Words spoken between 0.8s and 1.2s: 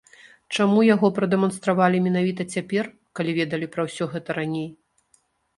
яго